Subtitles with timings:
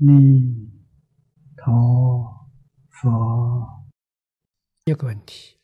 [0.00, 0.70] 弥
[1.56, 2.48] 陀
[2.88, 3.84] 佛。
[4.84, 5.58] 一个问题：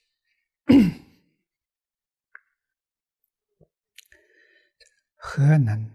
[5.14, 5.88] 核能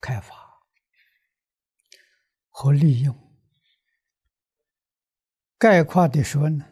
[0.00, 0.36] 开发
[2.48, 3.12] 和利用，
[5.58, 6.64] 概括的说呢，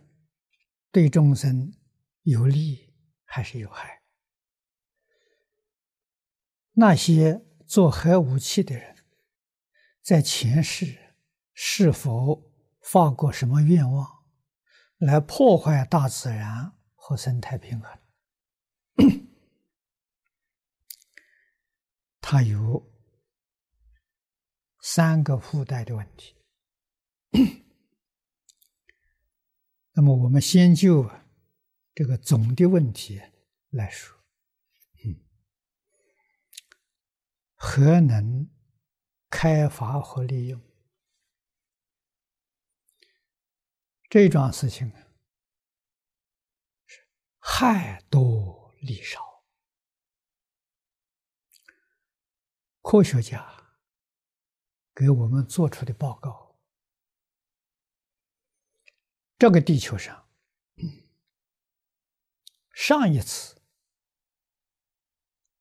[0.92, 1.74] 对众生
[2.22, 2.94] 有利
[3.24, 4.04] 还是有害？
[6.74, 8.91] 那些做核武器的人。
[10.02, 11.14] 在前世
[11.54, 14.24] 是否发过什么愿望，
[14.98, 17.98] 来破坏大自然和生态平衡？
[22.20, 22.92] 他有
[24.80, 26.34] 三个附带的问题。
[29.92, 31.08] 那么，我们先就
[31.94, 33.22] 这个总的问题
[33.70, 34.18] 来说，
[37.54, 38.50] 核能。
[39.34, 40.60] 开发和利用
[44.10, 45.08] 这桩事情啊，
[47.38, 49.42] 害多利少。
[52.82, 53.74] 科学家
[54.94, 56.60] 给我们做出的报告，
[59.38, 60.28] 这个地球上
[62.74, 63.62] 上一次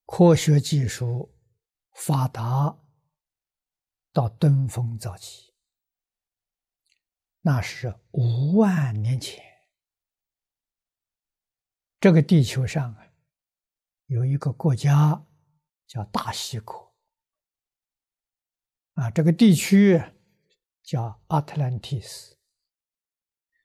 [0.05, 1.33] 科学技术
[1.93, 2.77] 发达。
[4.13, 5.53] 到登峰造极，
[7.39, 9.41] 那是五万年前。
[11.99, 13.07] 这个地球上啊，
[14.07, 15.25] 有一个国家
[15.87, 16.93] 叫大西国，
[18.95, 20.03] 啊，这个地区
[20.83, 22.37] 叫阿特兰蒂斯，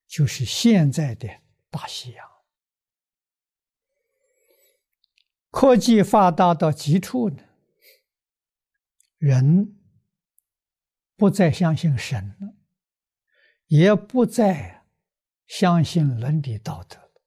[0.07, 1.29] 就是现在的
[1.71, 2.31] 大西洋。
[5.51, 7.43] 科技发达到极处呢，
[9.19, 9.76] 人。
[11.17, 12.55] 不再相信神了，
[13.69, 14.85] 也不再
[15.47, 17.23] 相信伦理道德了，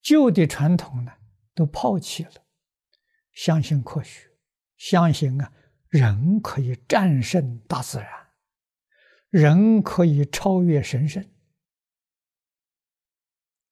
[0.00, 1.12] 旧的传统呢
[1.52, 2.46] 都抛弃了，
[3.32, 4.30] 相信科学，
[4.76, 5.52] 相信啊
[5.88, 8.08] 人可以战胜大自然，
[9.30, 11.28] 人可以超越神圣，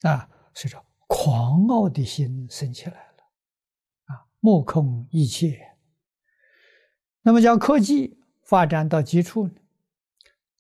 [0.01, 3.23] 啊，所以说狂傲的心升起来了，
[4.07, 5.77] 啊，目空一切，
[7.23, 8.24] 那么讲科技。
[8.45, 9.55] 发展到极处呢，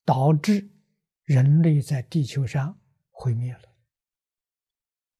[0.04, 0.70] 导致
[1.22, 2.80] 人类在地球上
[3.10, 3.60] 毁灭了。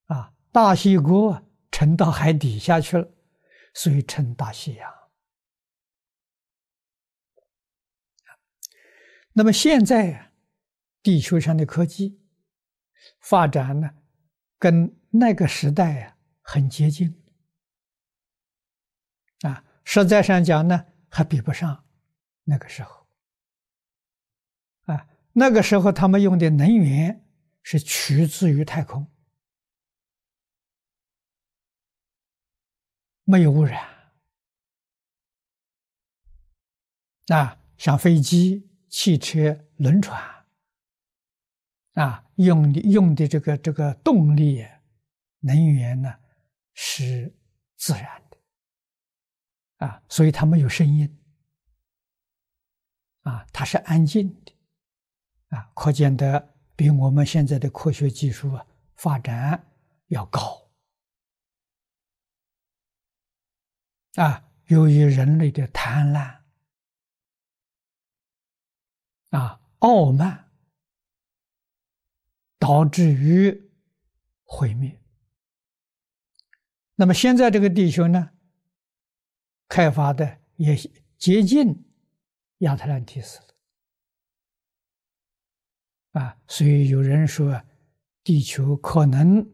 [0.07, 3.09] 啊，大西国沉到海底下去了，
[3.75, 4.93] 所以称大西洋。
[9.33, 10.33] 那么现在
[11.03, 12.21] 地球上的科技
[13.21, 13.91] 发展呢，
[14.59, 17.21] 跟那个时代啊很接近。
[19.41, 21.84] 啊，实在上讲呢，还比不上。
[22.45, 23.07] 那个时候，
[24.83, 27.27] 啊，那个时候他们用的能源
[27.63, 29.07] 是取自于太空，
[33.25, 33.83] 没有污染。
[37.29, 40.23] 啊，像飞机、汽车、轮船，
[41.95, 44.63] 啊，用的用的这个这个动力
[45.41, 46.15] 能源呢
[46.75, 47.35] 是
[47.77, 51.19] 自然的，啊，所以它没有声音。
[53.25, 54.53] 啊，它是安静的，
[55.49, 59.73] 啊，可见得比我们现在的科学技术啊发展
[60.07, 60.71] 要高。
[64.15, 66.41] 啊，由于人类的贪婪、
[69.31, 70.51] 啊傲慢，
[72.59, 73.71] 导致于
[74.45, 75.03] 毁灭。
[76.95, 78.31] 那么现在这个地球呢，
[79.67, 80.77] 开发的也
[81.19, 81.91] 接近。
[82.65, 83.47] 亚特兰蒂斯了
[86.21, 87.63] 啊，所以有人说，
[88.23, 89.53] 地球可能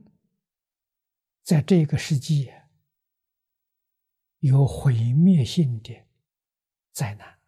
[1.43, 2.53] 在这个世纪
[4.38, 6.06] 有毁灭性的
[6.93, 7.38] 灾难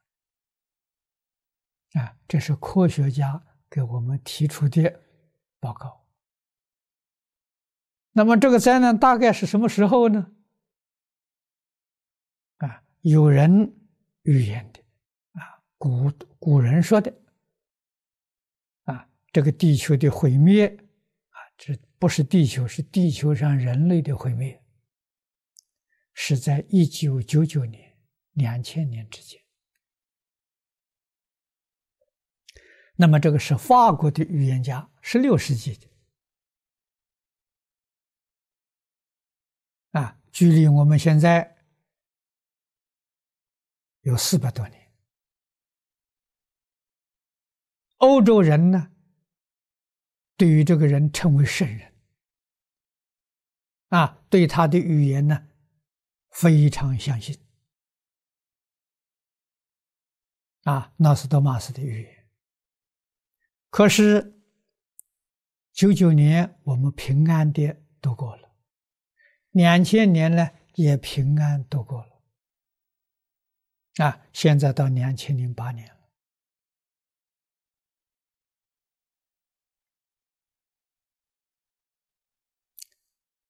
[2.02, 5.02] 啊，这是科学家给我们提出的
[5.60, 6.06] 报告。
[8.12, 10.32] 那么这个灾难大概是什么时候呢？
[12.56, 13.78] 啊，有人
[14.22, 14.81] 预言的。
[15.82, 17.12] 古古人说的
[18.84, 20.68] 啊，这个地球的毁灭
[21.30, 24.62] 啊，这不是地球，是地球上人类的毁灭，
[26.14, 27.98] 是在一九九九年、
[28.34, 29.42] 两千年之间。
[32.94, 35.88] 那么这个是法国的预言家，十六世纪的
[39.98, 41.56] 啊，距离我们现在
[44.02, 44.81] 有四百多年。
[48.02, 48.90] 欧洲人呢，
[50.36, 51.94] 对于这个人称为圣人，
[53.90, 55.46] 啊，对他的语言呢，
[56.30, 57.38] 非常相信，
[60.64, 62.26] 啊，那是多马斯的语言。
[63.70, 64.42] 可是
[65.72, 68.52] 九九年我们平安的度过了，
[69.52, 72.20] 两千年呢也平安度过了。
[74.04, 76.01] 啊，现在到两千零八年了。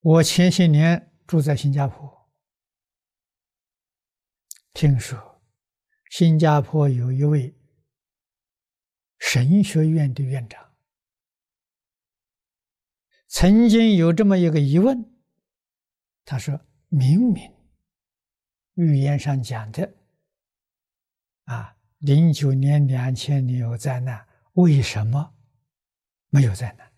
[0.03, 2.29] 我前些年住在新加坡，
[4.73, 5.41] 听说
[6.11, 7.57] 新加坡有一位
[9.21, 10.75] 神学院的院长，
[13.29, 15.09] 曾经有这么一个疑问，
[16.25, 17.55] 他说明明
[18.75, 19.95] 预言上讲的。
[21.45, 25.37] 啊，零九年、两千年有灾难，为什么
[26.29, 26.92] 没有灾难？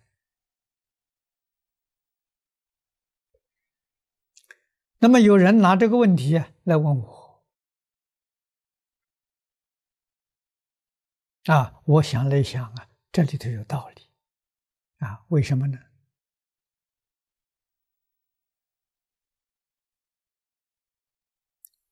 [5.05, 7.45] 那么有人拿这个问题来问我，
[11.45, 14.09] 啊，我想了一想啊，这里头有道理，
[15.05, 15.79] 啊，为什么呢？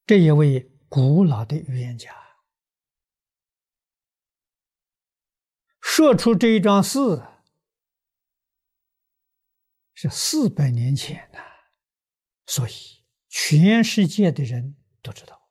[0.07, 2.17] 这一位古老的预言家。
[5.83, 6.99] 说出这一桩事
[9.93, 11.39] 是四百年前的，
[12.47, 13.02] 所以
[13.35, 15.49] 全世界的人都知道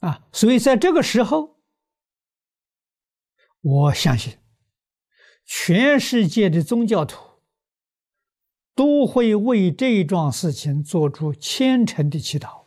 [0.00, 0.26] 啊。
[0.32, 1.62] 所以在这个时候，
[3.60, 4.40] 我相信
[5.44, 7.40] 全世界的宗教徒
[8.74, 12.66] 都会为这一桩事情做出虔诚的祈祷。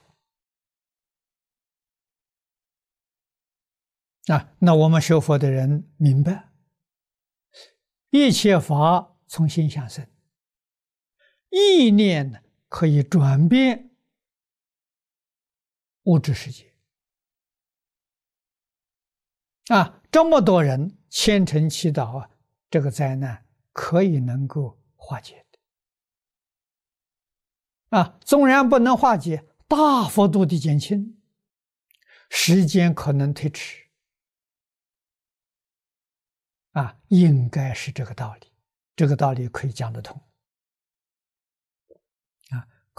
[4.28, 6.54] 啊，那我们学佛的人明白，
[8.12, 10.08] 一切法从心想生，
[11.50, 13.92] 意念呢可以转变
[16.04, 16.74] 物质世界。
[19.68, 22.30] 啊，这么多人虔诚祈祷啊，
[22.72, 25.60] 这个灾难可以能够化解的。
[27.98, 31.20] 啊，纵然不能化解，大幅度的减轻，
[32.30, 33.90] 时间可能推迟。
[36.72, 38.52] 啊，应该是这个道理，
[38.96, 40.22] 这个道理可以讲得通。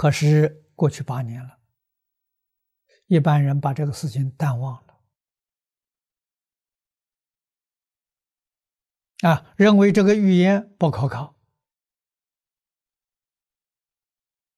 [0.01, 1.59] 可是过去八年了，
[3.05, 5.01] 一般人把这个事情淡忘了，
[9.29, 11.37] 啊，认为这个预言不可靠。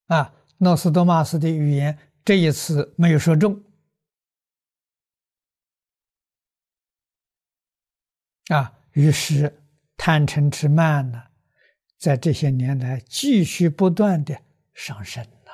[0.07, 3.65] 啊，诺斯多玛斯的预言这一次没有说中。
[8.47, 8.79] 啊。
[8.93, 9.61] 于是，
[9.97, 11.21] 贪嗔痴慢呢，
[11.99, 14.41] 在这些年来继续不断的
[14.75, 15.53] 上身呐，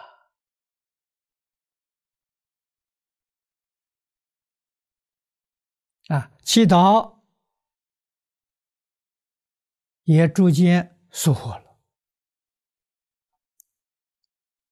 [6.15, 7.19] 啊，祈祷
[10.05, 11.79] 也逐渐疏忽了，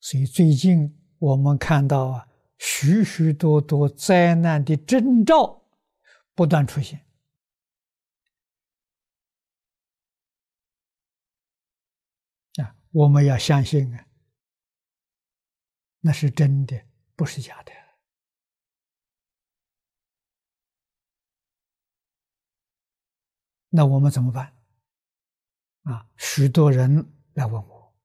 [0.00, 2.28] 所以最近我们看到啊，
[2.58, 5.62] 许许多多灾难的征兆
[6.34, 7.00] 不断出现。
[12.62, 14.05] 啊我们要相信啊，
[16.06, 16.86] 那是真的，
[17.16, 17.72] 不是假的。
[23.70, 24.56] 那我们怎么办？
[25.82, 27.96] 啊，许多人来问我，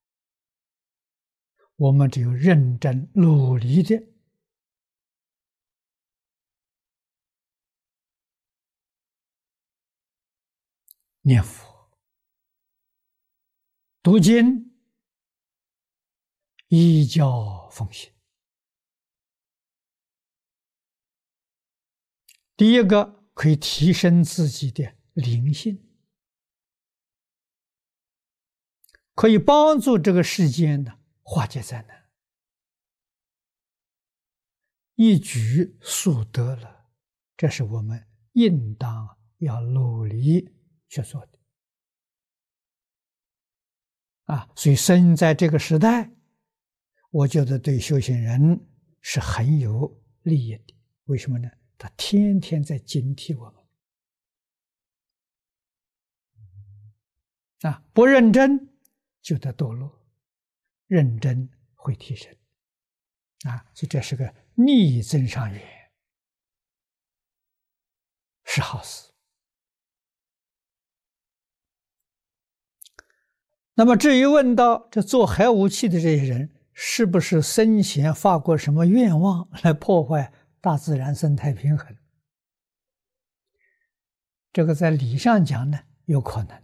[1.76, 4.04] 我们只有认真努力的
[11.22, 11.92] 念佛、
[14.02, 14.71] 读经。
[16.72, 18.14] 依教奉行。
[22.56, 25.86] 第一个可以提升自己的灵性，
[29.14, 32.10] 可以帮助这个世间呢化解灾难，
[34.96, 36.86] 一举数得了。
[37.36, 40.56] 这是我们应当要努力
[40.88, 41.40] 去做的
[44.28, 44.50] 啊！
[44.56, 46.16] 所以生在这个时代。
[47.12, 48.60] 我觉得对修行人
[49.02, 50.74] 是很有利益的，
[51.06, 51.52] 为什么呢？
[51.78, 53.62] 他天天在警惕我们
[57.72, 57.84] 啊！
[57.94, 58.70] 不认真
[59.22, 60.08] 就得堕落，
[60.88, 62.34] 认真会提升
[63.44, 63.66] 啊！
[63.74, 65.92] 所以这是个逆增上缘
[68.46, 69.12] 是好事。
[73.74, 76.50] 那么，至于问到这做核武器的这些人，
[76.84, 81.96] 是不是生前发过什么愿望 来破坏大自然生态平衡？
[84.52, 86.58] 这个在理上讲呢，有可能；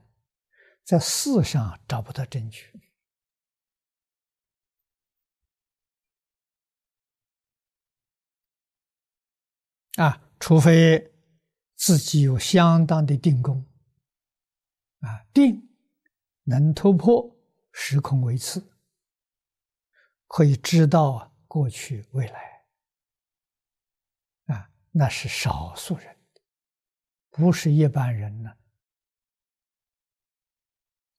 [0.84, 2.74] 在事上找不到证据。
[9.98, 11.14] 啊，除非
[11.76, 13.64] 自己有相当的定功，
[15.02, 15.70] 啊，定
[16.46, 17.38] 能突破
[17.72, 18.68] 时空维次，
[20.28, 22.66] 可以知道过去未来，
[24.46, 26.16] 啊，那是少数人，
[27.32, 28.52] 不是一般人呢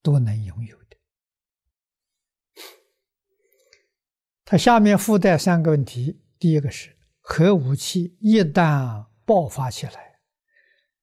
[0.02, 0.96] 都能拥有的。
[4.44, 6.96] 他下面附带三个问题，第一个是。
[7.30, 10.20] 核武器一旦爆发起来，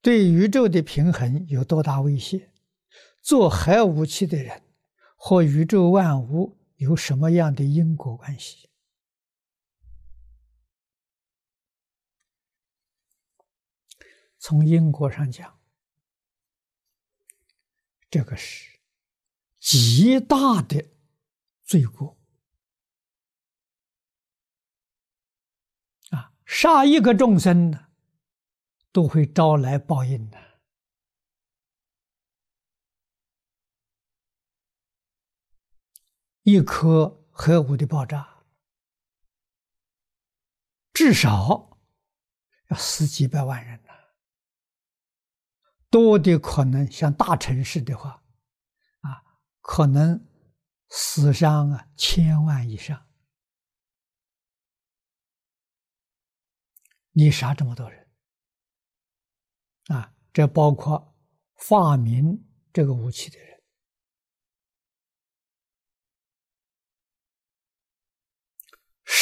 [0.01, 2.49] 对宇宙的平衡有多大威胁？
[3.21, 4.63] 做核武器的人
[5.15, 8.69] 和宇宙万物有什么样的因果关系？
[14.37, 15.59] 从因果上讲，
[18.11, 18.79] 这个是
[19.59, 20.91] 极大的
[21.63, 22.15] 罪过
[26.11, 26.31] 啊。
[26.45, 27.87] 杀一个众生呢，
[28.91, 30.54] 都会招来报应的。
[36.45, 38.43] 一颗核武的爆炸，
[40.93, 41.79] 至少
[42.69, 43.93] 要死几百万人呐。
[45.89, 48.23] 多的可能像大城市的话，
[48.99, 50.23] 啊，可能
[50.89, 53.07] 死伤啊千万以上。
[57.13, 58.07] 你杀这么多人
[59.87, 60.13] 啊！
[60.31, 61.17] 这包括
[61.55, 63.54] 发明这个武器的人、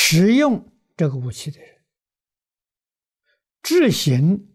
[0.05, 1.85] 使用这个武器的人、
[3.61, 4.53] 执行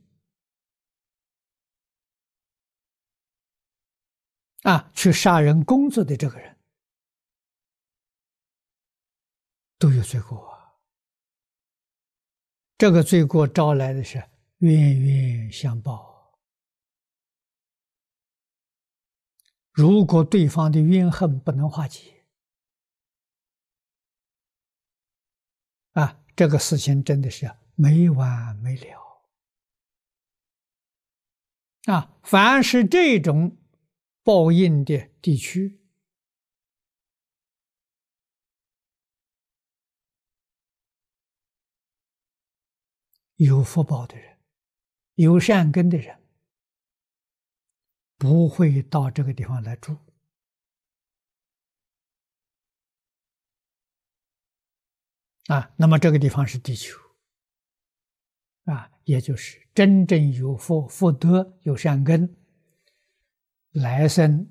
[4.62, 6.58] 啊去杀人工作的这个人，
[9.78, 10.76] 都有罪过啊。
[12.76, 14.22] 这个罪过招来的是
[14.58, 16.38] 冤冤相报。
[19.72, 22.17] 如果对方的怨恨不能化解，
[26.38, 29.24] 这个事情真的是没完没了。
[31.92, 33.56] 啊，凡是这种
[34.22, 35.80] 报应的地区。
[43.34, 44.38] 有福报的人，
[45.14, 46.22] 有善根的人，
[48.16, 49.96] 不会到这个地方来住
[55.48, 55.70] 啊。
[55.76, 56.98] 那么这个地方是地球
[58.64, 62.36] 啊，也就是真正有福、福德、有善根，
[63.72, 64.50] 来生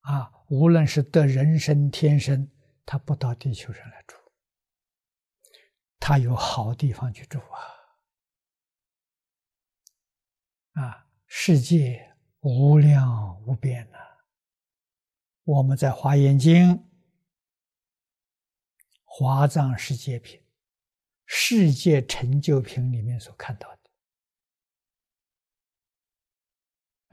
[0.00, 2.50] 啊，无论是得人生、天生，
[2.86, 4.16] 他不到地球上来住。
[6.00, 7.58] 他有好地方去住啊！
[10.82, 13.98] 啊，世界无量无边呐！
[15.44, 16.76] 我们在《华严经》
[19.20, 20.38] 《华藏世界品》
[21.26, 23.80] 《世界成就品》里面所看到的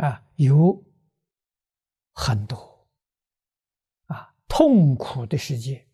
[0.05, 0.85] 啊，有
[2.13, 2.88] 很多
[4.05, 5.88] 啊痛苦的世界，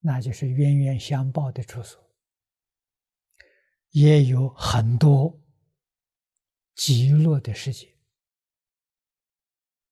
[0.00, 2.02] 那就是冤冤相报的处所。
[3.90, 5.38] 也有很多
[6.74, 7.94] 极乐的世界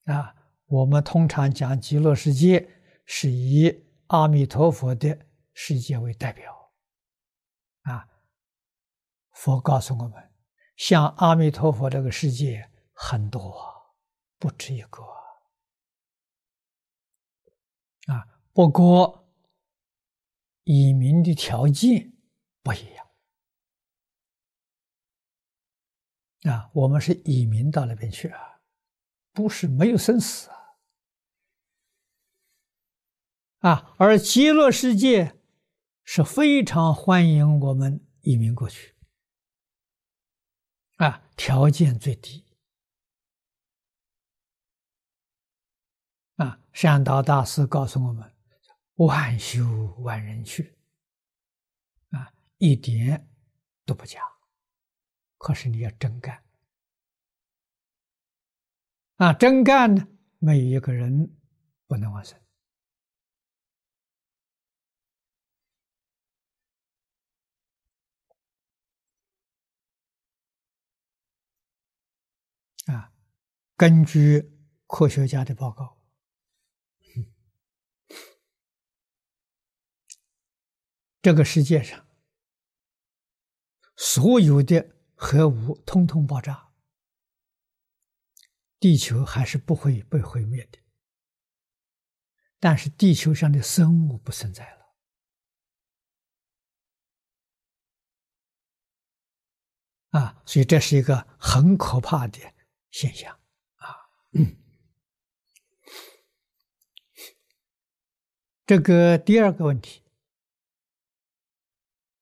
[0.04, 0.34] 啊！
[0.64, 2.66] 我们通常讲极乐世界，
[3.04, 6.72] 是以阿弥陀佛的世界为代表
[7.82, 8.08] 啊。
[9.32, 10.32] 佛告诉我们，
[10.76, 13.94] 像阿弥陀佛这个世界很多，
[14.38, 15.02] 不止一个
[18.06, 18.42] 啊。
[18.52, 19.32] 不过，
[20.64, 22.12] 移民的条件
[22.62, 23.06] 不一样。
[26.42, 28.60] 啊，我们是移民到那边去啊，
[29.32, 30.56] 不是没有生死啊。
[33.60, 35.39] 啊，而极乐世界
[36.12, 38.96] 是非常欢迎我们移民过去，
[40.96, 42.44] 啊，条件最低。
[46.34, 48.34] 啊，善导大师告诉我们：
[48.94, 49.64] 万修
[50.00, 50.76] 万人去，
[52.08, 53.30] 啊，一点
[53.86, 54.20] 都不假。
[55.38, 56.42] 可是你要真干，
[59.14, 60.08] 啊，真干呢，
[60.40, 61.38] 没有一个人
[61.86, 62.36] 不能往生。
[72.86, 73.12] 啊，
[73.80, 74.52] 根据
[74.86, 76.02] 科学家的报告，
[81.22, 82.06] 这个世界上
[83.96, 86.74] 所有的核武通通爆炸，
[88.78, 90.78] 地球还是不会被毁灭的。
[92.58, 94.94] 但是地球上的生物不存在了。
[100.10, 102.38] 啊，所以这是一个很可怕的。
[102.90, 103.39] 现象，
[108.66, 110.02] 这个第二个问题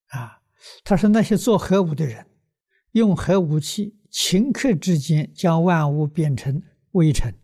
[0.06, 0.42] 啊，
[0.82, 2.26] 他说那些做核武的人
[2.92, 6.62] 用核武器顷刻之间将万物变成
[6.92, 7.38] 微尘，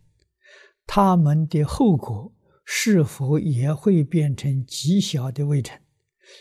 [0.86, 5.82] 他们的后果是否也会变成极小的微尘？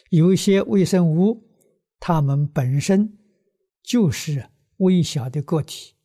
[0.09, 1.49] 有一些微生物，
[1.99, 3.17] 它们本身
[3.83, 5.95] 就是微小的个体。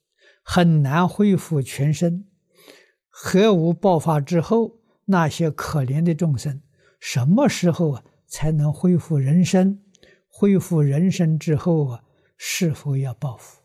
[0.50, 2.26] 很难恢复全身。
[3.10, 6.62] 核武爆发之后，那些可怜的众生，
[6.98, 9.84] 什么时候啊才能恢复人生？
[10.26, 12.04] 恢复人生之后啊，
[12.38, 13.60] 是否要报复？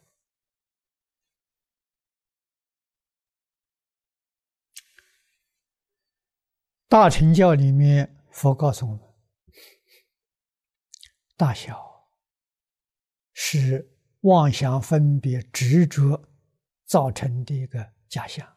[6.90, 9.00] 大乘教里面，佛告诉我们：
[11.38, 12.10] 大小
[13.32, 16.28] 是妄想、分别、执着。
[16.94, 18.56] 造成的一个假象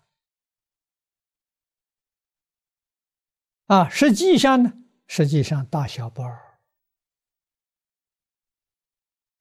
[3.65, 4.75] 啊，实际上呢，
[5.07, 6.61] 实际上大小不二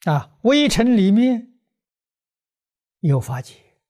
[0.05, 0.37] 啊。
[0.43, 1.59] 微尘里面
[3.01, 3.81] 有法界，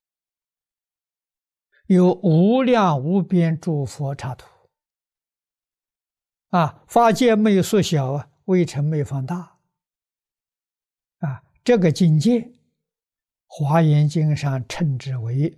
[1.85, 4.47] 有无量无边诸佛刹土
[6.49, 6.83] 啊。
[6.87, 9.59] 法界没有缩小啊，微尘没有放大
[11.19, 11.43] 啊。
[11.63, 12.54] 这个境界。
[13.45, 15.57] 华严经上称之为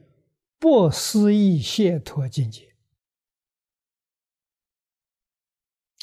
[0.60, 2.76] 不思议解脱境界。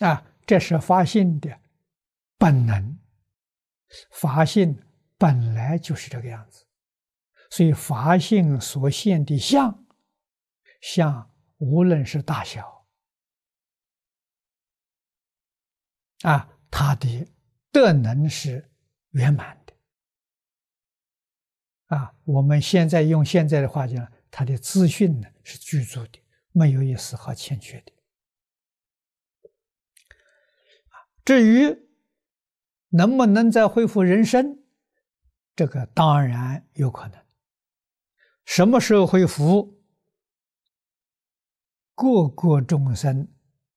[0.01, 1.61] 啊，这是发心的
[2.37, 2.99] 本能，
[4.11, 4.83] 发心
[5.17, 6.67] 本来就是这个样子，
[7.51, 9.87] 所以发心所现的相，
[10.81, 12.87] 相无论是大小。
[16.23, 17.33] 啊，它的
[17.71, 18.69] 德能是
[19.11, 19.64] 圆满。
[21.95, 26.19] 啊，我们现在用现在的话讲，他的资讯呢是具足的，
[26.51, 27.93] 没有一丝毫欠缺的。
[31.25, 31.89] 至于
[32.89, 34.65] 能不能再恢复人生，
[35.55, 37.25] 这个当然有可能。
[38.45, 39.81] 什么时候恢复？
[41.95, 43.33] 各个众生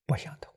[0.08, 0.52] 不相同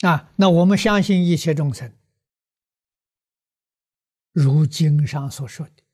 [0.00, 0.32] 啊。
[0.34, 1.96] 那我们相信一切众生。
[4.34, 5.84] 如经上所说的，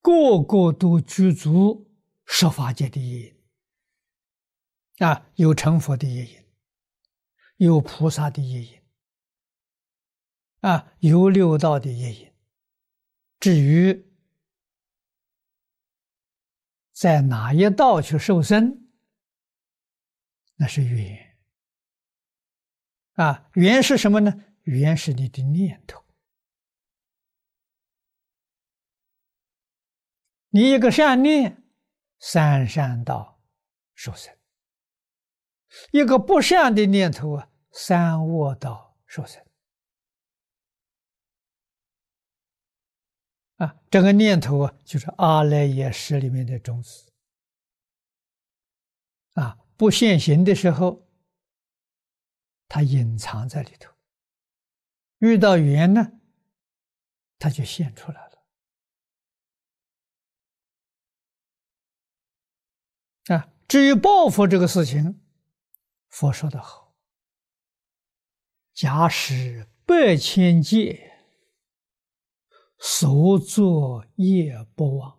[0.00, 1.88] 个个都具足
[2.26, 6.44] 十法界的业因啊，有成佛的业因，
[7.58, 8.82] 有菩萨的业因，
[10.62, 12.34] 啊，有六道的业因。
[13.38, 14.12] 至于
[16.92, 18.90] 在哪一道去受身，
[20.56, 21.38] 那是缘
[23.12, 24.44] 啊，缘是什么呢？
[24.64, 26.04] 缘是你的念头。
[30.50, 31.62] 你一个善念，
[32.18, 33.40] 三善道
[33.94, 34.34] 受生；
[35.92, 39.44] 一个不善的念头啊，三恶道受生。
[43.56, 47.12] 啊，这个念头啊，就是阿赖耶识里面的种子。
[49.34, 51.06] 啊，不现行的时候，
[52.68, 53.90] 它隐藏在里头；
[55.18, 56.12] 遇到缘呢，
[57.38, 58.27] 它就现出来
[63.34, 65.20] 啊，至于报复这个事情，
[66.08, 66.94] 佛说的好
[68.72, 71.12] ：“假使百千劫，
[72.78, 75.18] 所作业不忘；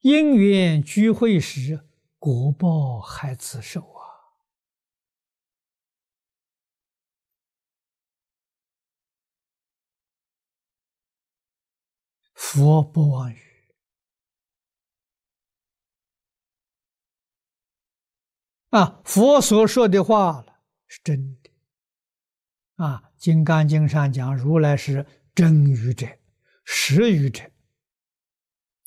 [0.00, 4.02] 因缘聚会时，果报还自受啊！”
[12.34, 13.51] 佛不忘语。
[18.72, 21.50] 啊，佛所说的话了是真的。
[22.76, 26.06] 啊，《金刚经》上讲，如来是真语者、
[26.64, 27.50] 实语者、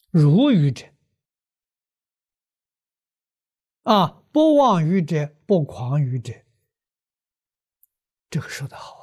[0.09, 0.87] 如语者，
[3.83, 6.33] 啊，不妄语者、不狂语者，
[8.31, 8.95] 这个说的好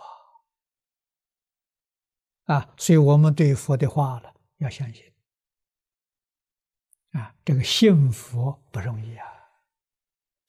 [2.47, 2.57] 啊！
[2.57, 5.13] 啊，所以我们对佛的话了要相信。
[7.13, 9.27] 啊，这个信佛不容易啊，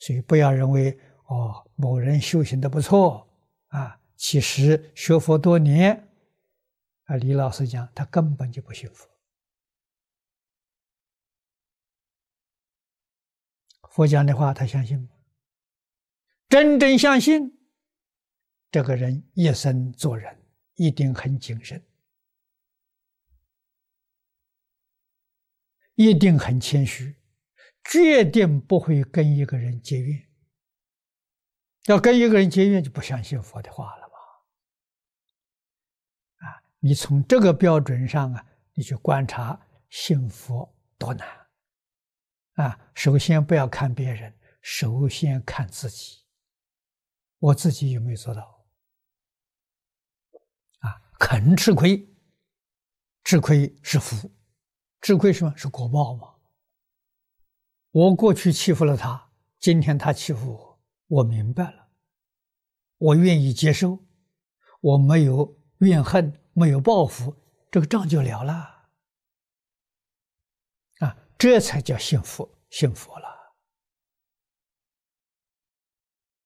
[0.04, 3.26] 所以不要认为哦，某人修行的不错
[3.68, 6.10] 啊，其实学佛多年，
[7.06, 9.10] 啊，李老师讲他根本就不信佛。
[13.92, 15.08] 佛讲的话他相信吗？
[16.50, 17.58] 真正相信，
[18.72, 20.38] 这个人一生做人
[20.74, 21.82] 一定很谨慎。
[25.96, 27.16] 一定很谦虚，
[27.84, 30.30] 决定不会跟一个人结怨。
[31.86, 34.14] 要跟一个人结怨，就不相信佛的话了嘛。
[36.48, 41.28] 啊，你从这个标准上啊，你去观察信佛多难。
[42.54, 46.24] 啊，首先不要看别人，首先看自己，
[47.40, 48.66] 我自己有没有做到？
[50.80, 52.08] 啊，肯吃亏，
[53.26, 54.32] 吃亏是福。
[55.02, 56.33] 吃亏什么是果报吗？
[57.94, 59.30] 我过去欺负了他，
[59.60, 61.90] 今天他欺负我，我明白了，
[62.98, 64.00] 我愿意接受，
[64.82, 67.36] 我没有怨恨，没有报复，
[67.70, 68.90] 这个账就了了。
[71.02, 73.54] 啊，这才叫幸福，幸福了。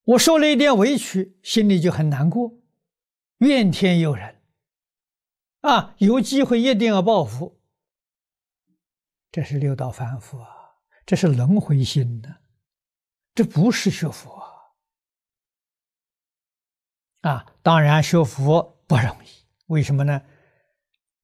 [0.03, 2.59] 我受了一点委屈，心里就很难过，
[3.37, 4.41] 怨天尤人。
[5.61, 7.61] 啊，有机会一定要报复。
[9.31, 10.56] 这是六道反复啊，
[11.07, 12.41] 这是轮回心的，
[13.33, 14.29] 这不是学佛
[17.21, 17.55] 啊！
[17.63, 19.29] 当然学佛不容易，
[19.67, 20.21] 为什么呢？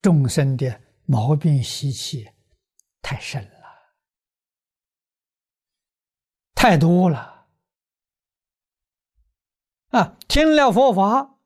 [0.02, 2.32] 众生的毛病习气
[3.02, 3.94] 太深了，
[6.56, 7.50] 太多了
[9.90, 10.18] 啊！
[10.30, 11.40] 听了佛法，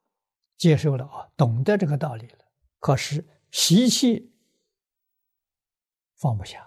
[0.57, 2.45] 接受了啊，懂得这个道理了，
[2.77, 4.35] 可是习气。
[6.15, 6.66] 放不下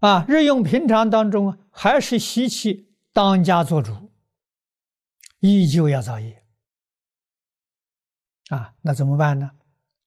[0.00, 0.24] 啊！
[0.28, 4.10] 日用平常当中还是习气当家做主，
[5.40, 6.42] 依旧要造业
[8.48, 8.74] 啊！
[8.82, 9.52] 那怎么办呢？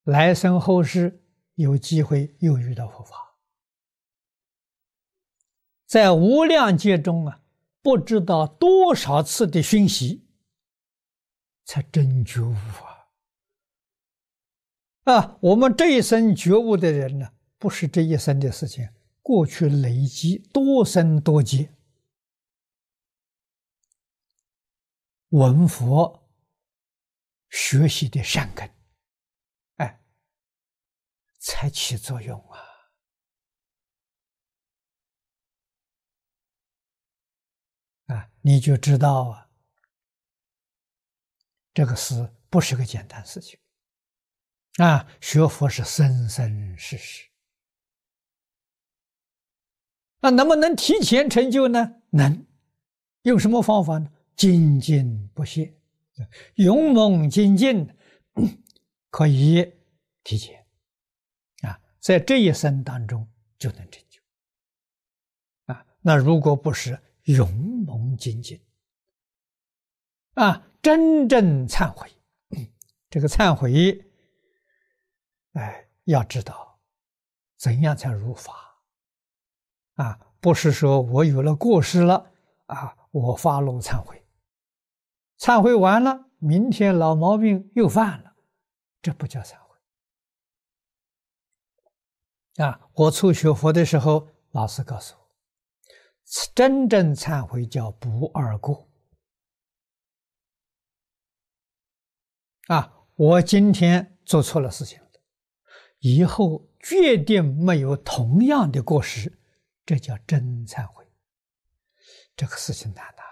[0.03, 1.23] 来生后世
[1.55, 3.37] 有机会又遇到佛法，
[5.85, 7.39] 在无量劫中啊，
[7.81, 10.27] 不知道多少次的熏习，
[11.63, 12.53] 才真觉悟
[15.05, 15.13] 啊！
[15.13, 18.89] 啊，我们这一生觉悟的人呢，不是这一生的事情，
[19.23, 21.73] 过去累积多生多劫，
[25.29, 26.29] 闻佛
[27.49, 28.69] 学习的善根，
[29.77, 30.03] 哎，
[31.39, 32.59] 才起作用啊！
[38.07, 39.49] 啊，你就知道啊，
[41.73, 43.57] 这个事不是个简单事情。
[44.77, 47.32] 啊，学佛是生生世世。
[50.23, 51.95] 那能不能提前成就呢？
[52.11, 52.45] 能，
[53.23, 54.09] 用什么方法呢？
[54.37, 55.75] 精进不懈，
[56.55, 57.89] 勇猛精进，
[59.11, 59.73] 可以
[60.23, 60.65] 提前。
[61.63, 64.21] 啊，在这一生当中就能成就。
[65.65, 67.53] 啊，那如果不是勇
[67.85, 68.61] 猛精进，
[70.35, 72.09] 啊，真正忏悔，
[73.09, 74.09] 这个忏悔。
[75.51, 76.79] 哎，要知道
[77.57, 78.72] 怎样才如法
[79.95, 80.19] 啊？
[80.39, 82.31] 不是说我有了过失了
[82.65, 84.25] 啊，我发怒忏悔，
[85.39, 88.35] 忏悔完了，明天老毛病又犯了，
[89.01, 89.77] 这不叫忏悔
[92.65, 92.89] 啊！
[92.93, 95.29] 我初学佛的时候，老师告诉我，
[96.53, 98.89] 真正忏悔叫不二过
[102.67, 103.05] 啊！
[103.15, 104.99] 我今天做错了事情。
[105.99, 109.39] 以后决定没有同样的过失，
[109.85, 111.05] 这叫真忏悔。
[112.35, 113.23] 这个事情难呐！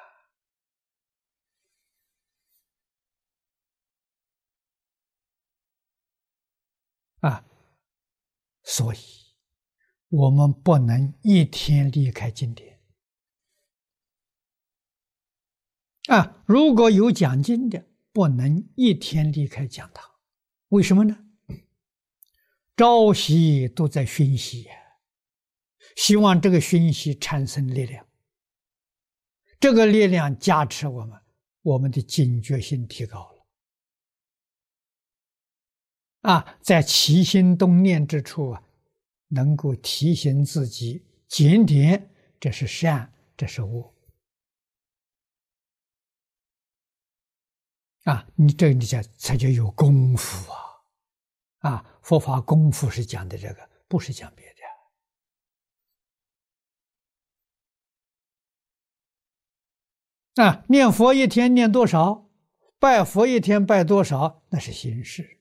[7.27, 7.45] 啊，
[8.63, 8.99] 所以
[10.09, 12.79] 我们不能一天离开经典
[16.07, 16.43] 啊！
[16.47, 20.09] 如果有讲经的，不能一天离开讲堂，
[20.69, 21.25] 为什么呢？
[22.75, 24.80] 朝夕都在熏习呀，
[25.95, 28.05] 希望这个熏习产生力量，
[29.59, 31.19] 这个力量加持我们，
[31.61, 33.47] 我们的警觉性提高了。
[36.21, 38.63] 啊，在起心动念之处啊，
[39.27, 43.93] 能够提醒自己检点，这是善，这是恶。
[48.03, 50.59] 啊，你这你讲才叫有功夫啊！
[51.69, 54.50] 啊，佛法功夫是讲的这个，不是讲别的。
[60.35, 62.29] 啊，念佛一天念多少，
[62.79, 65.39] 拜佛一天拜多少，那是形式。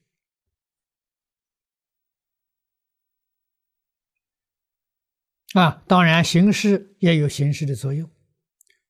[5.53, 8.09] 啊，当然形式也有形式的作用，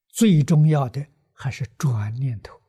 [0.08, 2.60] 最重要的还是转念头。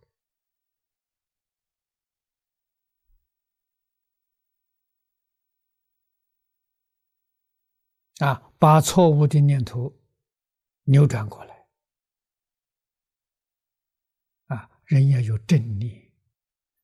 [8.18, 9.94] 啊，把错误的念头
[10.84, 11.51] 扭转过来。
[14.92, 16.12] 人要有正念，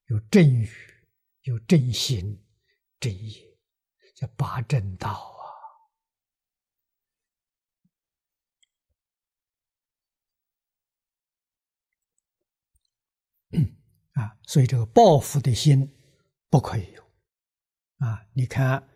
[0.07, 0.71] 有正语，
[1.43, 2.43] 有正心、
[2.99, 3.59] 正业，
[4.17, 5.11] 叫八正道
[13.53, 13.53] 啊！
[14.23, 15.95] 啊，所以这个报复的心
[16.49, 17.03] 不可以有。
[17.99, 18.89] 啊，你看。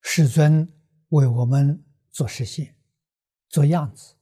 [0.00, 0.66] 世尊
[1.10, 2.74] 为我们做实现、
[3.48, 4.17] 做样子！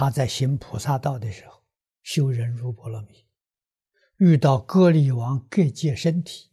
[0.00, 1.64] 他在行菩萨道的时候，
[2.04, 3.26] 修忍辱波罗蜜，
[4.18, 6.52] 遇到割离王各界身体，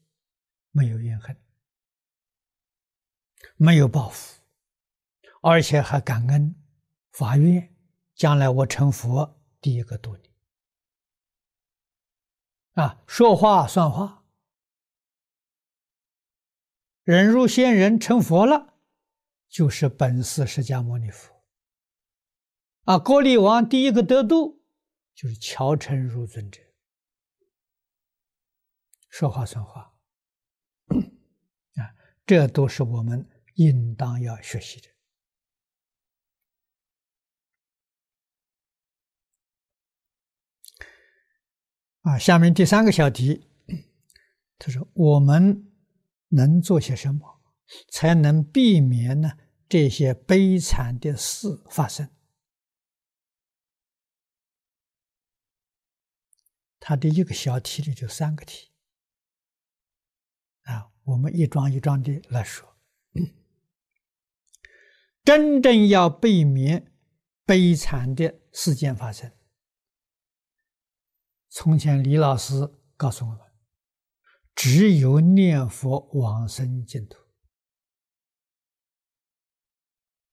[0.71, 1.39] 没有怨恨，
[3.55, 4.41] 没有报复，
[5.43, 6.55] 而且还感恩
[7.11, 7.71] 发愿，
[8.15, 10.33] 将来我成佛，第一个度你
[12.81, 13.03] 啊！
[13.05, 14.25] 说话算话。
[17.03, 18.73] 人入仙人成佛了，
[19.47, 21.34] 就是本寺释迦牟尼佛。
[22.85, 24.63] 啊，高力王第一个得度，
[25.13, 26.61] 就是乔成如尊者。
[29.09, 29.97] 说话算话，
[30.87, 31.93] 啊，
[32.25, 34.87] 这都是我们应当要学习的。
[42.01, 43.47] 啊，下面第三个小题，
[44.57, 45.71] 他说我们。
[46.29, 47.39] 能做些什么，
[47.87, 49.37] 才能避免呢
[49.69, 52.09] 这些悲惨的事发生？
[56.87, 58.69] 他的一个小题里就三个题
[60.65, 62.77] 啊，我们一桩一桩的来说。
[65.23, 66.93] 真正要避免
[67.43, 69.31] 悲惨的事件发生，
[71.49, 72.53] 从前李老师
[72.95, 73.39] 告诉我们。
[74.53, 77.17] 只有念佛往生净土。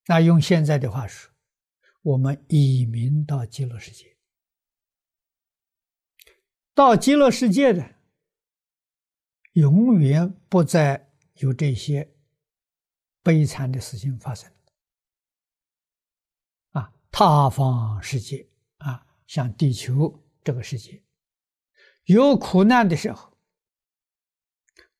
[0.07, 1.33] 那用现在的话说，
[2.03, 4.12] 我们以民到极乐世界。
[6.75, 7.97] 到极乐世界的，
[9.53, 12.15] 永远不再有这些
[13.23, 14.51] 悲惨的事情发生。
[16.71, 21.03] 啊，他方世界啊，像地球这个世界，
[22.05, 23.37] 有苦难的时候。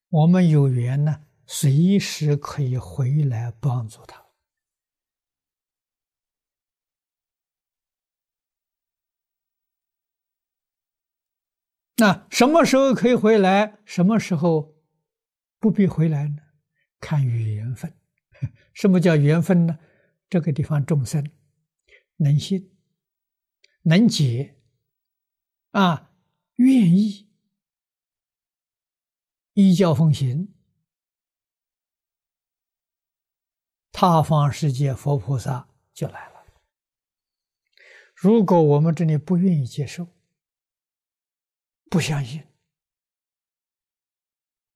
[0.09, 4.22] 我们有缘呢，随时可以回来帮助他。
[12.03, 13.79] 那什么时候可以回来？
[13.85, 14.75] 什么时候
[15.61, 16.43] 不必回来呢？
[16.99, 17.97] 看缘分。
[18.75, 19.79] 什么叫缘分呢？
[20.29, 21.31] 这个地方众生
[22.17, 22.77] 能信、
[23.83, 24.57] 能解，
[25.71, 26.11] 啊，
[26.57, 27.29] 愿意。
[29.53, 30.53] 依教奉行，
[33.93, 36.43] 他方世界佛菩萨就来了。
[38.17, 40.09] 如果我们这里不愿意接受，
[41.93, 42.43] 不相信，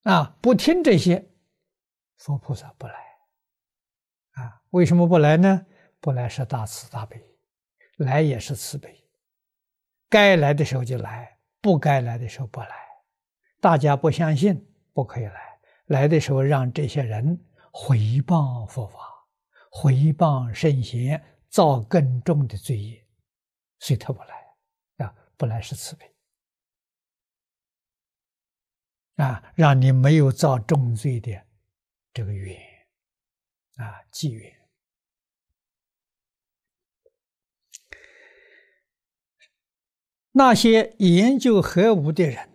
[0.02, 1.30] 啊，不听这些，
[2.18, 2.94] 佛菩萨不来。
[4.32, 5.64] 啊，为什么不来呢？
[5.98, 7.18] 不来是大慈大悲，
[7.96, 9.02] 来也是慈悲，
[10.10, 12.68] 该来的时候就来，不该来的时候不来。
[13.62, 15.58] 大家不相信，不可以来。
[15.86, 18.98] 来的时候，让这些人回谤佛法，
[19.70, 23.02] 回谤圣贤，造更重的罪业，
[23.78, 25.06] 所以他不来。
[25.06, 26.12] 啊，不来是慈悲。
[29.16, 31.46] 啊，让你没有造重罪的
[32.14, 32.58] 这个缘，
[33.76, 34.54] 啊，机缘。
[40.32, 42.52] 那些研究核武的人。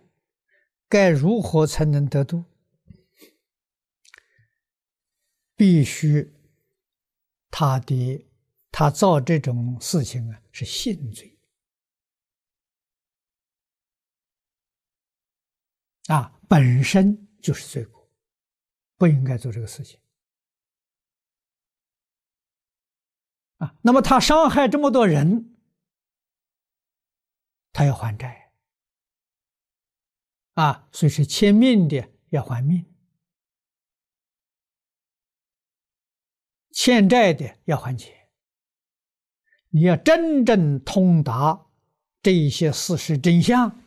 [0.88, 2.44] 该如何才能得度？
[5.56, 6.34] 必须
[7.50, 8.28] 他的
[8.70, 11.38] 他造这种事情啊，是性罪
[16.08, 18.12] 啊，本身就是罪过，
[18.98, 19.98] 不应该做这个事情。
[23.56, 25.56] 啊，那么他伤害这么多人，
[27.72, 28.52] 他要还债，
[30.52, 32.84] 啊，所以是欠命的要还命，
[36.70, 38.28] 欠债的要还钱。
[39.70, 41.70] 你要真正通达
[42.20, 43.81] 这一些事实真相，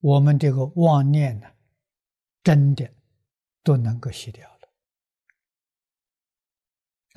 [0.00, 1.46] 我们这个妄念呢，
[2.42, 2.88] 真的
[3.62, 4.56] 都能够洗掉了。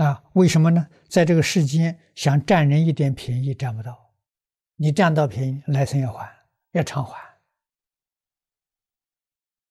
[0.06, 0.90] 啊，为什么呢？
[1.08, 4.14] 在这个世间，想占人一点便宜占不到，
[4.76, 7.38] 你占到便宜，来生要还，要偿还。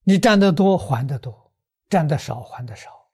[0.02, 1.52] 你占得多，还得多；
[1.88, 3.10] 占得少，还得少。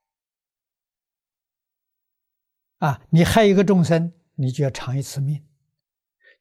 [2.79, 5.41] 啊，你害一个众生，你就要偿一次命；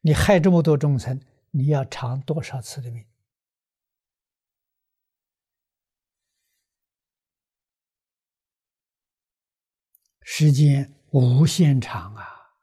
[0.01, 3.05] 你害这么多众生，你要偿多少次的命？
[10.25, 12.55] 时间无限长啊！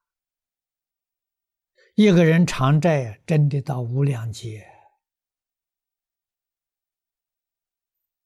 [1.95, 4.67] 一个人偿债真的到无量劫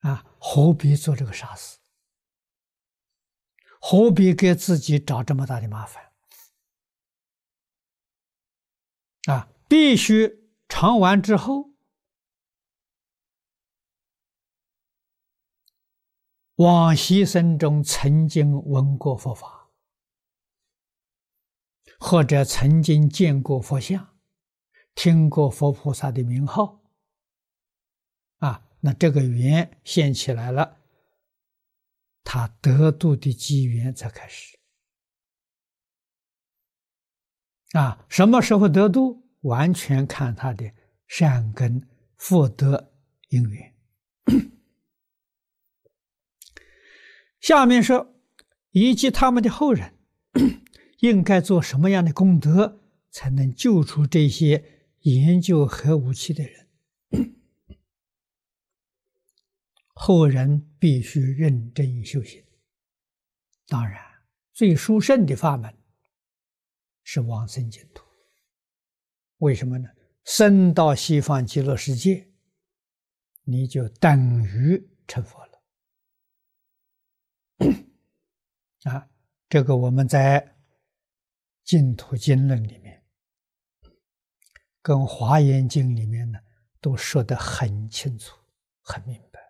[0.01, 0.25] 啊！
[0.39, 1.79] 何必做这个傻事？
[3.81, 6.13] 何必给自己找这么大的麻烦？
[9.27, 9.49] 啊！
[9.69, 11.74] 必须偿完之后。
[16.57, 19.71] 往昔生中曾经闻过佛法，
[21.99, 24.17] 或者曾经见过佛像，
[24.95, 26.81] 听过佛菩萨的名号，
[28.39, 30.79] 啊，那这个缘现起来了，
[32.23, 34.57] 他得度的机缘才开始。
[37.73, 40.73] 啊，什么时候得度，完全看他的
[41.09, 42.93] 善根福德
[43.31, 43.75] 因缘。
[47.45, 48.15] 下面说，
[48.71, 49.99] 以及他们的后人，
[51.01, 52.81] 应该做什么样的功德，
[53.11, 54.65] 才能救出这些
[55.01, 56.71] 研究核武器的人？
[59.93, 62.43] 后人必须认真修行。
[63.69, 64.01] 当然，
[64.55, 65.77] 最殊胜的法门
[67.03, 68.07] 是往生净土。
[69.37, 69.91] 为什么呢？
[70.25, 72.27] 生到西方极乐世界，
[73.43, 75.54] 你就等于成佛了。
[78.85, 79.09] 啊，
[79.49, 80.41] 这个我们在
[81.65, 83.05] 《净土经论》里面，
[84.83, 86.39] 跟《华严经》里面呢，
[86.81, 88.39] 都说得很清楚、
[88.83, 89.41] 很明白。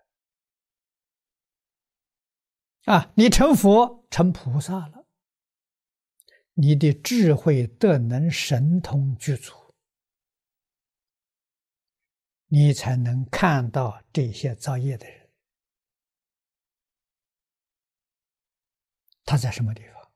[2.92, 5.07] 啊，你成佛、成菩萨了，
[6.53, 9.75] 你的智慧、德能、神通具足，
[12.47, 15.24] 你才能看到这些造业的人。
[19.25, 20.11] 他在什么地方？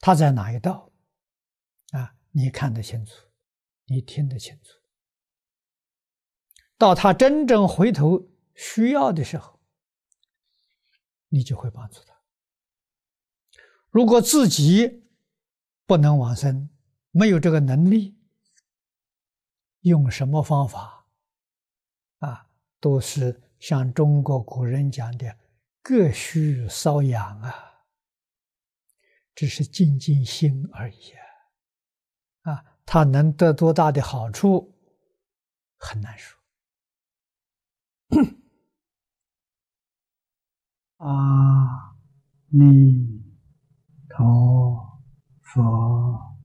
[0.00, 0.90] 他在哪一道？
[1.92, 3.12] 啊，你看得清楚，
[3.86, 4.78] 你听得清楚。
[6.76, 9.60] 到他真正回头需要的时候，
[11.28, 12.14] 你就会帮助他。
[13.88, 15.06] 如果自己
[15.86, 16.68] 不能往生，
[17.12, 18.18] 没有这个能力，
[19.80, 21.06] 用什么方法？
[22.18, 25.38] 啊，都是像中国古人讲的。
[25.86, 27.52] 各需搔痒啊，
[29.34, 31.12] 只是静静心而已
[32.42, 32.54] 啊！
[32.54, 34.74] 啊，他能得多大的好处，
[35.76, 36.40] 很难说。
[40.96, 41.98] 阿
[42.48, 43.22] 弥
[44.08, 45.02] 陀
[45.42, 46.40] 佛，